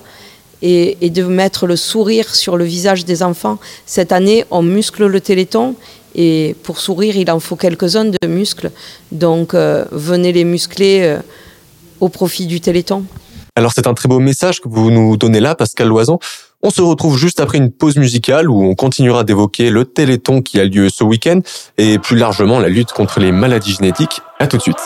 Et, 0.62 0.98
et 1.00 1.08
de 1.08 1.22
mettre 1.22 1.66
le 1.66 1.74
sourire 1.74 2.34
sur 2.34 2.58
le 2.58 2.66
visage 2.66 3.06
des 3.06 3.22
enfants. 3.22 3.56
Cette 3.86 4.12
année, 4.12 4.44
on 4.50 4.60
muscle 4.60 5.06
le 5.06 5.18
Téléthon 5.18 5.74
et 6.14 6.56
pour 6.62 6.80
sourire, 6.80 7.16
il 7.16 7.30
en 7.30 7.40
faut 7.40 7.56
quelques-uns 7.56 8.06
de 8.06 8.26
muscles. 8.26 8.70
Donc 9.12 9.54
euh, 9.54 9.84
venez 9.92 10.32
les 10.32 10.44
muscler 10.44 11.00
euh, 11.02 11.18
au 12.00 12.08
profit 12.08 12.46
du 12.46 12.60
Téléthon. 12.60 13.04
Alors 13.56 13.72
c'est 13.74 13.86
un 13.86 13.94
très 13.94 14.08
beau 14.08 14.20
message 14.20 14.60
que 14.60 14.68
vous 14.68 14.90
nous 14.90 15.16
donnez 15.16 15.40
là, 15.40 15.54
Pascal 15.54 15.88
Loison. 15.88 16.18
On 16.62 16.70
se 16.70 16.82
retrouve 16.82 17.16
juste 17.16 17.40
après 17.40 17.58
une 17.58 17.70
pause 17.70 17.96
musicale 17.96 18.50
où 18.50 18.62
on 18.62 18.74
continuera 18.74 19.24
d'évoquer 19.24 19.70
le 19.70 19.86
Téléthon 19.86 20.42
qui 20.42 20.60
a 20.60 20.64
lieu 20.64 20.88
ce 20.90 21.04
week-end 21.04 21.40
et 21.78 21.98
plus 21.98 22.16
largement 22.16 22.58
la 22.58 22.68
lutte 22.68 22.92
contre 22.92 23.18
les 23.18 23.32
maladies 23.32 23.72
génétiques. 23.72 24.20
À 24.38 24.46
tout 24.46 24.58
de 24.58 24.62
suite. 24.62 24.76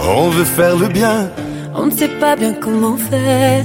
On 0.00 0.30
veut 0.30 0.44
faire 0.44 0.76
le 0.76 0.88
bien. 0.88 1.30
On 1.74 1.86
ne 1.86 1.90
sait 1.92 2.08
pas 2.08 2.34
bien 2.34 2.54
comment 2.54 2.96
faire 2.96 3.64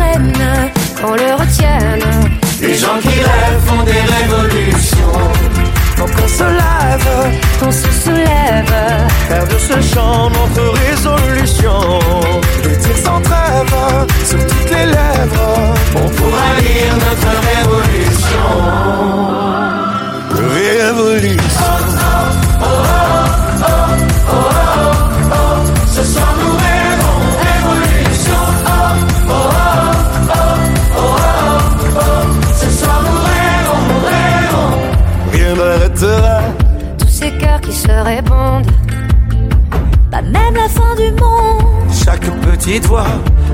qu'on 0.99 1.13
le 1.13 1.33
retienne. 1.33 2.05
Les 2.61 2.75
gens 2.75 2.97
qui 3.01 3.09
rêvent 3.09 3.63
font 3.65 3.83
des 3.83 4.03
révolutions. 4.17 5.17
Faut 5.97 6.05
qu'on 6.05 6.27
se 6.27 6.43
lève, 6.43 7.41
qu'on 7.59 7.71
se 7.71 7.89
soulève. 8.03 8.75
Faire 9.27 9.47
de 9.47 9.57
ce 9.57 9.93
chant 9.93 10.29
notre 10.29 10.65
résolution. 10.87 11.99
Le 12.63 12.75
dire 12.75 12.97
sans 13.03 13.21
trêve 13.21 13.75
sur 14.25 14.39
toutes 14.39 14.69
les 14.69 14.85
lèvres. 14.85 15.73
On 15.95 16.09
pourra 16.09 16.47
lire 16.59 16.95
notre. 16.95 17.31
Révolution. 17.41 19.20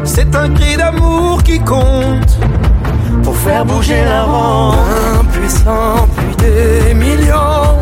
C'est 0.04 0.36
un 0.36 0.50
cri 0.54 0.78
d'amour 0.78 1.42
qui 1.42 1.60
compte. 1.60 2.38
Pour 3.24 3.36
faire 3.36 3.66
bouger 3.66 4.06
la 4.06 4.24
ronde, 4.24 4.76
impuissant, 5.22 6.08
plus 6.16 6.36
des 6.36 6.94
millions. 6.94 7.78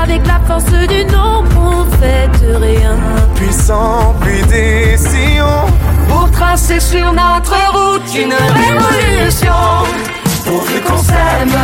Avec 0.00 0.24
la 0.24 0.38
force 0.46 0.70
du 0.86 1.04
nombre, 1.06 1.48
on 1.58 1.84
fait 1.96 2.30
rien. 2.56 2.96
Puissant, 3.34 4.14
puis 4.20 4.42
des 4.42 4.96
sillons. 4.96 5.66
Pour 6.08 6.30
tracer 6.30 6.78
sur 6.78 7.12
notre 7.12 7.56
route 7.72 8.14
une 8.14 8.32
révolution. 8.32 9.52
Pourvu 10.44 10.80
qu'on 10.82 10.98
s'aime 10.98 11.58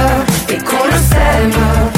et 0.49 0.59
qu'on 0.59 0.85
le 0.87 0.99
sème 0.99 1.90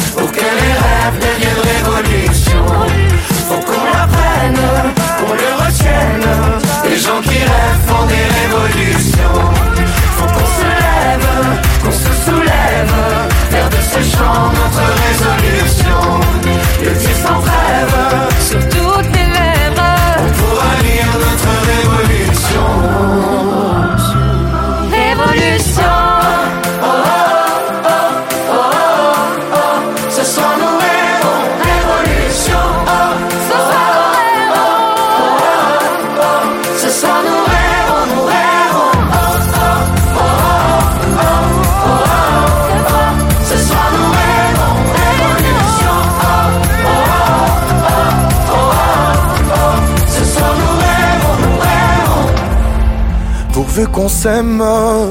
qu'on 53.86 54.08
s'aime 54.08 54.62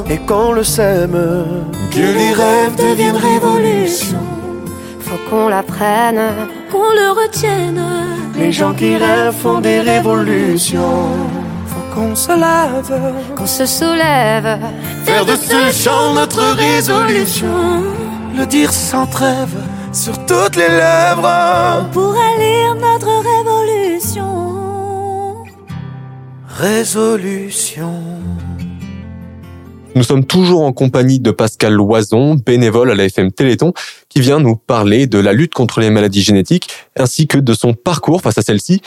et 0.10 0.18
qu'on 0.18 0.52
le 0.52 0.64
sème. 0.64 1.18
Que 1.92 2.00
les 2.00 2.34
rêves 2.34 2.76
deviennent 2.78 3.18
révolution. 3.18 4.20
Faut 5.00 5.30
qu'on 5.30 5.48
l'apprenne, 5.50 6.22
qu'on 6.72 6.92
le 7.02 7.12
retienne. 7.22 7.82
Les 8.38 8.52
gens 8.52 8.74
qui 8.74 8.96
rêvent 8.96 9.34
font 9.34 9.60
des 9.60 9.82
révolutions. 9.82 11.10
Faut 11.68 11.96
qu'on 11.96 12.16
se 12.16 12.32
lève, 12.32 13.02
qu'on 13.36 13.46
se 13.46 13.66
soulève. 13.66 14.60
Faire 15.04 15.26
de 15.26 15.36
ce 15.36 15.72
chant 15.72 16.14
notre 16.14 16.44
résolution. 16.56 17.84
Le 18.38 18.46
dire 18.46 18.72
sans 18.72 19.06
trêve 19.06 19.56
sur 19.92 20.18
toutes 20.26 20.56
les 20.56 20.70
lèvres. 20.70 21.90
Pour 21.92 22.14
lire 22.14 22.76
notre 22.76 23.12
révolution. 23.32 24.32
Résolution. 26.48 28.04
Nous 29.94 30.04
sommes 30.04 30.26
toujours 30.26 30.62
en 30.62 30.72
compagnie 30.72 31.20
de 31.20 31.32
Pascal 31.32 31.74
Loison, 31.74 32.36
bénévole 32.36 32.92
à 32.92 32.96
la 32.96 33.06
FM 33.06 33.32
Téléthon, 33.32 33.74
qui 34.08 34.22
vient 34.22 34.40
nous 34.40 34.56
parler 34.56 35.06
de 35.06 35.20
la 35.20 35.34
lutte 35.34 35.54
contre 35.54 35.82
les 35.82 35.90
maladies 35.90 36.22
génétiques 36.22 36.70
ainsi 36.98 37.28
que 37.28 37.38
de 37.38 37.54
son 37.54 37.74
parcours 37.74 38.22
face 38.22 38.38
à 38.38 38.42
celle-ci. 38.42 38.82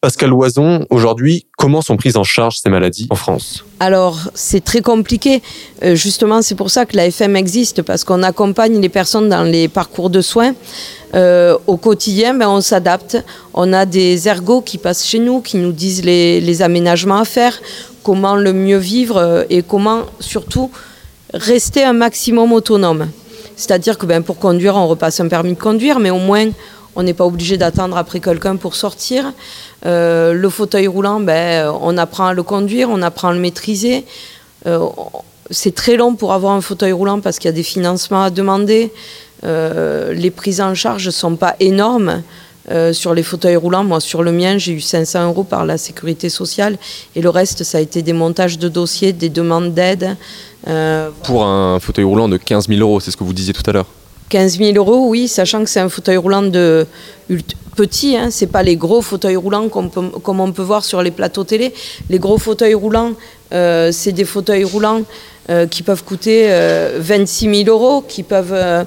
Pascal 0.00 0.30
Loison, 0.30 0.86
aujourd'hui, 0.90 1.46
comment 1.58 1.82
sont 1.82 1.96
prises 1.96 2.16
en 2.16 2.22
charge 2.24 2.58
ces 2.62 2.70
maladies 2.70 3.08
en 3.10 3.14
France? 3.14 3.64
Alors, 3.80 4.30
c'est 4.32 4.64
très 4.64 4.80
compliqué. 4.80 5.42
Euh, 5.82 5.96
justement, 5.96 6.40
c'est 6.40 6.54
pour 6.54 6.70
ça 6.70 6.86
que 6.86 6.96
la 6.96 7.06
FM 7.06 7.36
existe, 7.36 7.82
parce 7.82 8.04
qu'on 8.04 8.22
accompagne 8.22 8.80
les 8.80 8.88
personnes 8.88 9.28
dans 9.28 9.42
les 9.42 9.68
parcours 9.68 10.08
de 10.08 10.20
soins. 10.20 10.54
Euh, 11.14 11.58
au 11.66 11.76
quotidien, 11.76 12.32
ben, 12.32 12.48
on 12.48 12.60
s'adapte. 12.60 13.18
On 13.54 13.72
a 13.72 13.86
des 13.86 14.28
ergots 14.28 14.60
qui 14.62 14.78
passent 14.78 15.04
chez 15.04 15.18
nous, 15.18 15.40
qui 15.40 15.56
nous 15.56 15.72
disent 15.72 16.04
les 16.04 16.62
aménagements 16.62 17.18
à 17.18 17.24
faire, 17.24 17.60
comment 18.08 18.36
le 18.36 18.54
mieux 18.54 18.78
vivre 18.78 19.18
euh, 19.18 19.44
et 19.50 19.60
comment 19.62 20.04
surtout 20.18 20.70
rester 21.34 21.84
un 21.84 21.92
maximum 21.92 22.54
autonome. 22.54 23.08
C'est-à-dire 23.54 23.98
que 23.98 24.06
ben, 24.06 24.22
pour 24.22 24.38
conduire, 24.38 24.76
on 24.76 24.86
repasse 24.86 25.20
un 25.20 25.28
permis 25.28 25.52
de 25.52 25.58
conduire, 25.58 25.98
mais 25.98 26.08
au 26.08 26.16
moins 26.16 26.46
on 26.96 27.02
n'est 27.02 27.12
pas 27.12 27.26
obligé 27.26 27.58
d'attendre 27.58 27.98
après 27.98 28.20
quelqu'un 28.20 28.56
pour 28.56 28.76
sortir. 28.76 29.34
Euh, 29.84 30.32
le 30.32 30.48
fauteuil 30.48 30.86
roulant, 30.86 31.20
ben, 31.20 31.70
on 31.82 31.98
apprend 31.98 32.28
à 32.28 32.32
le 32.32 32.42
conduire, 32.42 32.88
on 32.88 33.02
apprend 33.02 33.28
à 33.28 33.34
le 33.34 33.40
maîtriser. 33.40 34.06
Euh, 34.64 34.86
c'est 35.50 35.74
très 35.74 35.98
long 35.98 36.14
pour 36.14 36.32
avoir 36.32 36.54
un 36.54 36.62
fauteuil 36.62 36.92
roulant 36.92 37.20
parce 37.20 37.38
qu'il 37.38 37.50
y 37.50 37.52
a 37.52 37.56
des 37.56 37.62
financements 37.62 38.22
à 38.22 38.30
demander. 38.30 38.90
Les 39.42 40.32
prises 40.34 40.62
en 40.62 40.74
charge 40.74 41.04
ne 41.04 41.10
sont 41.10 41.36
pas 41.36 41.56
énormes. 41.60 42.22
Sur 42.92 43.14
les 43.14 43.22
fauteuils 43.22 43.56
roulants, 43.56 43.84
moi 43.84 44.00
sur 44.00 44.22
le 44.22 44.32
mien, 44.32 44.58
j'ai 44.58 44.72
eu 44.72 44.80
500 44.80 45.28
euros 45.28 45.44
par 45.44 45.64
la 45.64 45.78
sécurité 45.78 46.28
sociale 46.28 46.76
et 47.16 47.22
le 47.22 47.30
reste, 47.30 47.64
ça 47.64 47.78
a 47.78 47.80
été 47.80 48.02
des 48.02 48.12
montages 48.12 48.58
de 48.58 48.68
dossiers, 48.68 49.12
des 49.12 49.30
demandes 49.30 49.74
d'aide. 49.74 50.16
Pour 51.22 51.44
un 51.44 51.80
fauteuil 51.80 52.04
roulant 52.04 52.28
de 52.28 52.36
15 52.36 52.68
000 52.68 52.80
euros, 52.80 53.00
c'est 53.00 53.10
ce 53.10 53.16
que 53.16 53.24
vous 53.24 53.32
disiez 53.32 53.52
tout 53.52 53.62
à 53.68 53.72
l'heure 53.72 53.86
15 54.28 54.58
000 54.58 54.76
euros, 54.76 55.08
oui, 55.08 55.28
sachant 55.28 55.64
que 55.64 55.70
c'est 55.70 55.80
un 55.80 55.88
fauteuil 55.88 56.16
roulant 56.16 56.42
de 56.42 56.86
petit, 57.76 58.16
hein, 58.16 58.28
c'est 58.30 58.48
pas 58.48 58.62
les 58.62 58.76
gros 58.76 59.02
fauteuils 59.02 59.36
roulants 59.36 59.68
comme 59.68 60.40
on 60.40 60.52
peut 60.52 60.62
voir 60.62 60.84
sur 60.84 61.02
les 61.02 61.10
plateaux 61.10 61.44
télé. 61.44 61.72
Les 62.10 62.18
gros 62.18 62.38
fauteuils 62.38 62.74
roulants, 62.74 63.12
euh, 63.52 63.90
c'est 63.92 64.12
des 64.12 64.24
fauteuils 64.24 64.64
roulants 64.64 65.02
euh, 65.48 65.66
qui 65.66 65.82
peuvent 65.82 66.04
coûter 66.04 66.48
26 66.98 67.46
euh, 67.46 67.64
000 67.64 67.68
euros, 67.68 68.02
qui 68.06 68.22
peuvent 68.22 68.86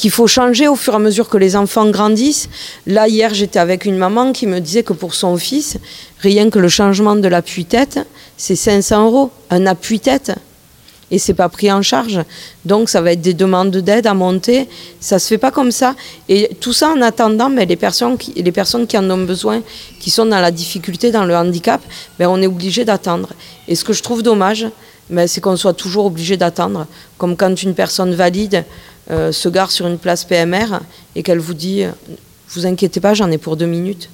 qu'il 0.00 0.10
faut 0.10 0.26
changer 0.26 0.66
au 0.66 0.76
fur 0.76 0.94
et 0.94 0.96
à 0.96 0.98
mesure 0.98 1.28
que 1.28 1.36
les 1.36 1.56
enfants 1.56 1.90
grandissent. 1.90 2.48
Là, 2.86 3.06
hier, 3.06 3.34
j'étais 3.34 3.58
avec 3.58 3.84
une 3.84 3.98
maman 3.98 4.32
qui 4.32 4.46
me 4.46 4.58
disait 4.58 4.82
que 4.82 4.94
pour 4.94 5.14
son 5.14 5.36
fils, 5.36 5.76
rien 6.20 6.48
que 6.48 6.58
le 6.58 6.70
changement 6.70 7.16
de 7.16 7.28
l'appui-tête, 7.28 8.00
c'est 8.38 8.56
500 8.56 9.04
euros. 9.04 9.30
Un 9.50 9.66
appui-tête, 9.66 10.32
et 11.10 11.18
c'est 11.18 11.34
pas 11.34 11.50
pris 11.50 11.70
en 11.70 11.82
charge. 11.82 12.20
Donc 12.64 12.88
ça 12.88 13.02
va 13.02 13.12
être 13.12 13.20
des 13.20 13.34
demandes 13.34 13.76
d'aide 13.76 14.06
à 14.06 14.14
monter. 14.14 14.70
Ça 15.00 15.18
se 15.18 15.28
fait 15.28 15.36
pas 15.36 15.50
comme 15.50 15.70
ça. 15.70 15.94
Et 16.30 16.48
tout 16.60 16.72
ça 16.72 16.88
en 16.88 17.02
attendant, 17.02 17.50
mais 17.50 17.66
les 17.66 17.76
personnes 17.76 18.16
qui, 18.16 18.96
en 18.96 19.10
ont 19.10 19.24
besoin, 19.24 19.60
qui 20.00 20.10
sont 20.10 20.24
dans 20.24 20.40
la 20.40 20.50
difficulté, 20.50 21.10
dans 21.10 21.26
le 21.26 21.36
handicap, 21.36 21.82
ben, 22.18 22.26
on 22.26 22.40
est 22.40 22.46
obligé 22.46 22.86
d'attendre. 22.86 23.28
Et 23.68 23.74
ce 23.74 23.84
que 23.84 23.92
je 23.92 24.02
trouve 24.02 24.22
dommage, 24.22 24.66
ben, 25.10 25.28
c'est 25.28 25.42
qu'on 25.42 25.56
soit 25.56 25.74
toujours 25.74 26.06
obligé 26.06 26.38
d'attendre. 26.38 26.86
Comme 27.18 27.36
quand 27.36 27.62
une 27.62 27.74
personne 27.74 28.14
valide 28.14 28.64
euh, 29.10 29.32
se 29.32 29.48
gare 29.48 29.70
sur 29.70 29.86
une 29.86 29.98
place 29.98 30.24
PMR 30.24 30.80
et 31.14 31.22
qu'elle 31.22 31.38
vous 31.38 31.54
dit, 31.54 31.84
vous 32.48 32.66
inquiétez 32.66 33.00
pas, 33.00 33.14
j'en 33.14 33.30
ai 33.30 33.38
pour 33.38 33.56
deux 33.56 33.66
minutes. 33.66 34.10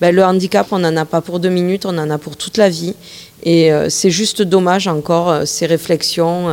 Ben, 0.00 0.14
le 0.14 0.24
handicap, 0.24 0.68
on 0.70 0.78
n'en 0.78 0.96
a 0.96 1.04
pas 1.04 1.20
pour 1.20 1.40
deux 1.40 1.48
minutes, 1.48 1.84
on 1.84 1.98
en 1.98 2.08
a 2.08 2.18
pour 2.18 2.36
toute 2.36 2.56
la 2.56 2.68
vie. 2.68 2.94
Et 3.42 3.72
euh, 3.72 3.88
c'est 3.88 4.10
juste 4.10 4.42
dommage 4.42 4.86
encore 4.86 5.28
euh, 5.28 5.44
ces 5.44 5.66
réflexions. 5.66 6.48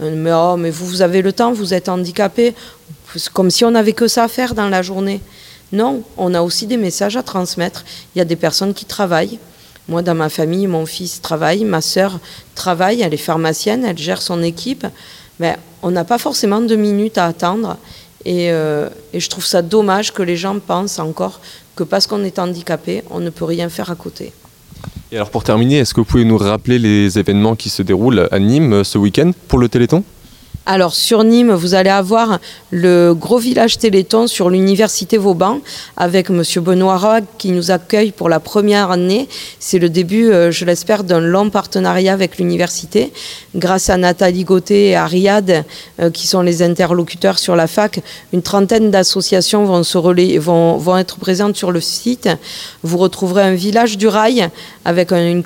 Euh, 0.00 0.10
mais, 0.14 0.32
oh, 0.32 0.56
mais 0.58 0.70
vous, 0.70 0.86
vous 0.86 1.02
avez 1.02 1.22
le 1.22 1.32
temps, 1.32 1.52
vous 1.52 1.72
êtes 1.72 1.88
handicapé, 1.88 2.54
comme 3.32 3.50
si 3.50 3.64
on 3.64 3.70
n'avait 3.70 3.94
que 3.94 4.08
ça 4.08 4.24
à 4.24 4.28
faire 4.28 4.54
dans 4.54 4.68
la 4.68 4.82
journée. 4.82 5.20
Non, 5.72 6.02
on 6.18 6.34
a 6.34 6.42
aussi 6.42 6.66
des 6.66 6.76
messages 6.76 7.16
à 7.16 7.22
transmettre. 7.22 7.84
Il 8.14 8.18
y 8.18 8.22
a 8.22 8.26
des 8.26 8.36
personnes 8.36 8.74
qui 8.74 8.84
travaillent. 8.84 9.38
Moi, 9.88 10.02
dans 10.02 10.14
ma 10.14 10.28
famille, 10.28 10.66
mon 10.66 10.84
fils 10.84 11.22
travaille, 11.22 11.64
ma 11.64 11.80
sœur 11.80 12.20
travaille, 12.54 13.00
elle 13.00 13.14
est 13.14 13.16
pharmacienne, 13.16 13.84
elle 13.84 13.98
gère 13.98 14.20
son 14.20 14.42
équipe. 14.42 14.86
Mais 15.40 15.56
on 15.82 15.90
n'a 15.90 16.04
pas 16.04 16.18
forcément 16.18 16.60
deux 16.60 16.76
minutes 16.76 17.18
à 17.18 17.26
attendre. 17.26 17.76
Et, 18.24 18.46
et, 18.46 19.20
je 19.20 19.28
trouve 19.28 19.44
ça 19.44 19.62
dommage 19.62 20.12
que 20.12 20.22
les 20.22 20.36
gens 20.36 20.56
pensent 20.60 21.00
encore 21.00 21.40
que 21.74 21.82
parce 21.82 22.06
qu'on 22.06 22.22
est 22.22 22.38
handicapé, 22.38 23.02
on 23.10 23.18
ne 23.18 23.30
peut 23.30 23.44
rien 23.44 23.68
faire 23.68 23.90
à 23.90 23.96
côté. 23.96 24.32
Et 25.12 25.16
alors 25.16 25.30
pour 25.30 25.44
terminer, 25.44 25.78
est-ce 25.78 25.92
que 25.92 26.00
vous 26.00 26.06
pouvez 26.06 26.24
nous 26.24 26.38
rappeler 26.38 26.78
les 26.78 27.18
événements 27.18 27.54
qui 27.54 27.68
se 27.68 27.82
déroulent 27.82 28.28
à 28.30 28.38
Nîmes 28.38 28.72
euh, 28.72 28.84
ce 28.84 28.96
week-end 28.96 29.30
pour 29.46 29.58
le 29.58 29.68
Téléthon? 29.68 30.04
Alors 30.64 30.94
sur 30.94 31.24
Nîmes, 31.24 31.52
vous 31.52 31.74
allez 31.74 31.90
avoir 31.90 32.38
le 32.70 33.14
gros 33.14 33.38
village 33.38 33.78
Téléthon 33.78 34.28
sur 34.28 34.48
l'université 34.48 35.18
Vauban 35.18 35.58
avec 35.96 36.30
Monsieur 36.30 36.60
Benoît 36.60 36.98
Roig 36.98 37.24
qui 37.36 37.50
nous 37.50 37.72
accueille 37.72 38.12
pour 38.12 38.28
la 38.28 38.38
première 38.38 38.92
année. 38.92 39.28
C'est 39.58 39.80
le 39.80 39.88
début, 39.88 40.30
euh, 40.30 40.52
je 40.52 40.64
l'espère, 40.64 41.02
d'un 41.02 41.18
long 41.18 41.50
partenariat 41.50 42.12
avec 42.12 42.38
l'université. 42.38 43.12
Grâce 43.56 43.90
à 43.90 43.96
Nathalie 43.96 44.44
Gauthier 44.44 44.90
et 44.90 44.94
à 44.94 45.06
Riyad, 45.06 45.64
euh, 45.98 46.10
qui 46.10 46.28
sont 46.28 46.42
les 46.42 46.62
interlocuteurs 46.62 47.40
sur 47.40 47.56
la 47.56 47.66
fac, 47.66 48.00
une 48.32 48.42
trentaine 48.42 48.92
d'associations 48.92 49.64
vont, 49.64 49.82
se 49.82 49.98
être 50.96 51.16
présentes 51.18 51.56
sur 51.56 51.72
le 51.72 51.80
site. 51.80 52.28
Vous 52.84 52.98
retrouverez 52.98 53.42
un 53.42 53.54
village 53.54 53.98
du 53.98 54.06
rail 54.06 54.48
avec 54.84 55.10
un, 55.10 55.42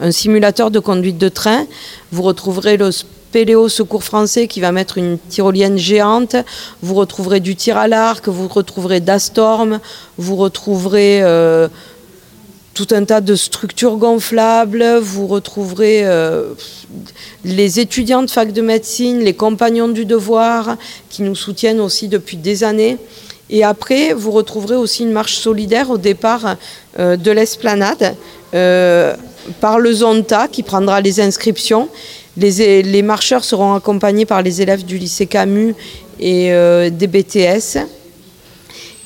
un 0.00 0.10
simulateur 0.10 0.70
de 0.70 0.78
conduite 0.78 1.18
de 1.18 1.28
train. 1.28 1.66
Vous 2.12 2.22
retrouverez 2.22 2.78
le 2.78 2.90
Péléo 3.34 3.68
Secours 3.68 4.04
Français 4.04 4.46
qui 4.46 4.60
va 4.60 4.70
mettre 4.70 4.96
une 4.96 5.18
tyrolienne 5.18 5.76
géante. 5.76 6.36
Vous 6.82 6.94
retrouverez 6.94 7.40
du 7.40 7.56
tir 7.56 7.76
à 7.76 7.88
l'arc, 7.88 8.28
vous 8.28 8.46
retrouverez 8.46 9.00
d'Astorm, 9.00 9.80
vous 10.18 10.36
retrouverez 10.36 11.20
euh, 11.20 11.66
tout 12.74 12.86
un 12.92 13.04
tas 13.04 13.20
de 13.20 13.34
structures 13.34 13.96
gonflables, 13.96 14.98
vous 15.00 15.26
retrouverez 15.26 16.02
euh, 16.04 16.52
les 17.44 17.80
étudiants 17.80 18.22
de 18.22 18.30
fac 18.30 18.52
de 18.52 18.62
médecine, 18.62 19.18
les 19.18 19.34
compagnons 19.34 19.88
du 19.88 20.04
devoir 20.04 20.76
qui 21.10 21.22
nous 21.22 21.34
soutiennent 21.34 21.80
aussi 21.80 22.06
depuis 22.06 22.36
des 22.36 22.62
années. 22.62 22.98
Et 23.50 23.64
après, 23.64 24.12
vous 24.12 24.30
retrouverez 24.30 24.76
aussi 24.76 25.02
une 25.02 25.10
marche 25.10 25.38
solidaire 25.38 25.90
au 25.90 25.98
départ 25.98 26.54
euh, 27.00 27.16
de 27.16 27.32
l'esplanade 27.32 28.14
par 29.60 29.80
le 29.80 29.92
Zonta 29.92 30.46
qui 30.46 30.62
prendra 30.62 31.00
les 31.00 31.20
inscriptions 31.20 31.88
les, 32.36 33.02
marcheurs 33.02 33.44
seront 33.44 33.74
accompagnés 33.74 34.26
par 34.26 34.42
les 34.42 34.62
élèves 34.62 34.84
du 34.84 34.98
lycée 34.98 35.26
Camus 35.26 35.74
et 36.18 36.52
euh, 36.52 36.90
des 36.90 37.06
BTS. 37.06 37.78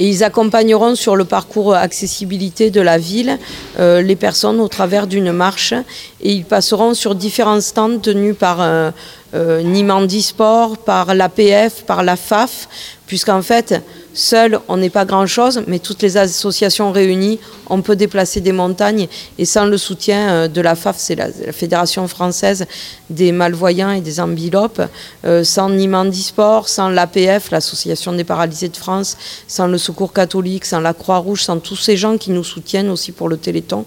Et 0.00 0.08
ils 0.08 0.22
accompagneront 0.22 0.94
sur 0.94 1.16
le 1.16 1.24
parcours 1.24 1.74
accessibilité 1.74 2.70
de 2.70 2.80
la 2.80 2.98
ville 2.98 3.36
euh, 3.80 4.00
les 4.00 4.14
personnes 4.14 4.60
au 4.60 4.68
travers 4.68 5.08
d'une 5.08 5.32
marche. 5.32 5.74
Et 6.22 6.32
ils 6.32 6.44
passeront 6.44 6.94
sur 6.94 7.14
différents 7.16 7.60
stands 7.60 7.98
tenus 7.98 8.36
par 8.38 8.60
euh, 8.60 8.90
euh 9.34 10.18
Sport, 10.20 10.78
par 10.78 11.14
l'APF, 11.14 11.82
par 11.84 12.04
la 12.04 12.16
FAF, 12.16 12.68
puisqu'en 13.06 13.42
fait, 13.42 13.82
Seul, 14.18 14.58
on 14.66 14.78
n'est 14.78 14.90
pas 14.90 15.04
grand-chose, 15.04 15.62
mais 15.68 15.78
toutes 15.78 16.02
les 16.02 16.16
associations 16.16 16.90
réunies, 16.90 17.38
on 17.70 17.82
peut 17.82 17.94
déplacer 17.94 18.40
des 18.40 18.50
montagnes. 18.50 19.06
Et 19.38 19.44
sans 19.44 19.64
le 19.64 19.78
soutien 19.78 20.28
euh, 20.28 20.48
de 20.48 20.60
la 20.60 20.74
FAF, 20.74 20.96
c'est 20.98 21.14
la, 21.14 21.28
Fédération 21.52 22.08
française 22.08 22.66
des 23.10 23.30
malvoyants 23.30 23.92
et 23.92 24.00
des 24.00 24.18
ambylopes, 24.18 24.82
euh, 25.24 25.44
sans 25.44 25.70
Nimandisport, 25.70 26.68
sans 26.68 26.88
l'APF, 26.88 27.52
l'Association 27.52 28.12
des 28.12 28.24
paralysés 28.24 28.70
de 28.70 28.76
France, 28.76 29.16
sans 29.46 29.68
le 29.68 29.78
Secours 29.78 30.12
catholique, 30.12 30.64
sans 30.64 30.80
la 30.80 30.94
Croix-Rouge, 30.94 31.44
sans 31.44 31.60
tous 31.60 31.76
ces 31.76 31.96
gens 31.96 32.18
qui 32.18 32.32
nous 32.32 32.42
soutiennent 32.42 32.90
aussi 32.90 33.12
pour 33.12 33.28
le 33.28 33.36
Téléthon, 33.36 33.84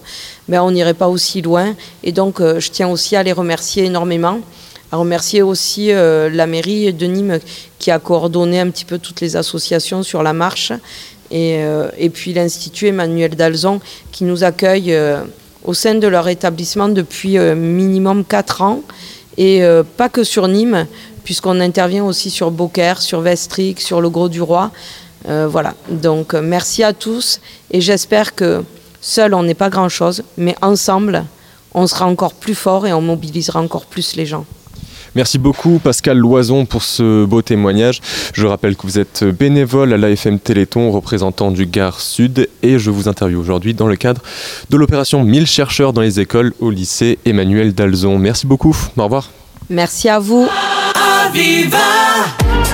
ben, 0.48 0.62
on 0.62 0.70
n'irait 0.70 0.94
pas 0.94 1.08
aussi 1.08 1.42
loin. 1.42 1.74
Et 2.04 2.12
donc, 2.12 2.40
euh, 2.40 2.58
je 2.58 2.70
tiens 2.70 2.88
aussi 2.88 3.16
à 3.16 3.22
les 3.22 3.32
remercier 3.32 3.84
énormément 3.84 4.40
remercier 4.96 5.42
aussi 5.42 5.90
euh, 5.90 6.28
la 6.30 6.46
mairie 6.46 6.92
de 6.92 7.06
Nîmes 7.06 7.38
qui 7.78 7.90
a 7.90 7.98
coordonné 7.98 8.60
un 8.60 8.70
petit 8.70 8.84
peu 8.84 8.98
toutes 8.98 9.20
les 9.20 9.36
associations 9.36 10.02
sur 10.02 10.22
la 10.22 10.32
marche 10.32 10.72
et, 11.30 11.56
euh, 11.58 11.88
puis 12.12 12.34
l'Institut 12.34 12.88
Emmanuel 12.88 13.34
Dalzon 13.34 13.80
qui 14.12 14.24
nous 14.24 14.44
accueille 14.44 14.92
euh, 14.92 15.22
au 15.64 15.74
sein 15.74 15.94
de 15.94 16.06
leur 16.06 16.28
établissement 16.28 16.88
depuis 16.88 17.38
minimum 17.38 18.24
4 18.24 18.62
ans 18.62 18.82
et 19.38 19.62
pas 19.96 20.08
que 20.08 20.24
sur 20.24 20.48
Nîmes, 20.48 20.86
puisqu'on 21.22 21.60
intervient 21.60 22.04
aussi 22.04 22.30
sur 22.30 22.50
Beaucaire, 22.50 23.00
sur 23.00 23.20
Vestric, 23.20 23.80
sur 23.80 24.00
le 24.00 24.10
Gros 24.10 24.28
du 24.28 24.42
Roi. 24.42 24.72
voilà, 25.24 25.74
donc 25.88 26.34
merci 26.34 26.82
à 26.82 26.92
tous 26.92 27.40
et 27.70 27.80
j'espère 27.80 28.34
que 28.34 28.64
seul 29.00 29.34
on 29.34 29.44
n'est 29.44 29.54
pas 29.54 29.70
grand-chose, 29.70 30.24
mais 30.36 30.56
ensemble 30.62 31.24
on 31.74 31.86
sera 31.86 32.06
encore 32.06 32.34
plus 32.34 32.56
fort 32.56 32.84
et 32.88 32.92
on 32.92 33.00
mobilisera 33.00 33.60
encore 33.60 33.86
plus 33.86 34.16
les 34.16 34.26
gens. 34.26 34.44
Merci 35.14 35.38
beaucoup 35.38 35.78
Pascal 35.78 36.16
Loison 36.18 36.64
pour 36.64 36.82
ce 36.82 37.24
beau 37.24 37.42
témoignage. 37.42 38.00
Je 38.32 38.46
rappelle 38.46 38.76
que 38.76 38.82
vous 38.82 38.98
êtes 38.98 39.24
bénévole 39.24 39.92
à 39.92 39.96
l'AFM 39.96 40.38
Téléthon, 40.38 40.90
représentant 40.90 41.50
du 41.50 41.66
Gare 41.66 42.00
Sud, 42.00 42.48
et 42.62 42.78
je 42.78 42.90
vous 42.90 43.08
interviewe 43.08 43.38
aujourd'hui 43.38 43.74
dans 43.74 43.86
le 43.86 43.96
cadre 43.96 44.22
de 44.70 44.76
l'opération 44.76 45.22
1000 45.22 45.46
chercheurs 45.46 45.92
dans 45.92 46.00
les 46.00 46.20
écoles 46.20 46.52
au 46.60 46.70
lycée 46.70 47.18
Emmanuel 47.24 47.74
Dalzon. 47.74 48.18
Merci 48.18 48.46
beaucoup. 48.46 48.76
Au 48.96 49.04
revoir. 49.04 49.30
Merci 49.68 50.08
à 50.08 50.18
vous. 50.18 50.48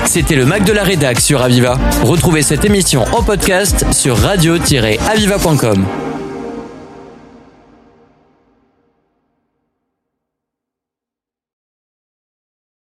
C'était 0.05 0.35
le 0.35 0.45
Mac 0.45 0.63
de 0.63 0.73
la 0.73 0.83
Rédac 0.83 1.19
sur 1.19 1.41
Aviva. 1.41 1.77
Retrouvez 2.03 2.41
cette 2.41 2.65
émission 2.65 3.03
en 3.13 3.21
podcast 3.21 3.85
sur 3.93 4.17
radio-aviva.com. 4.17 6.08